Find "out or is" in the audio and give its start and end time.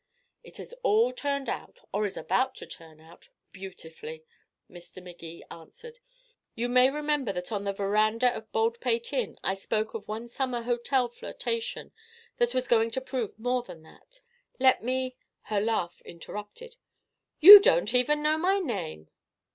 1.47-2.17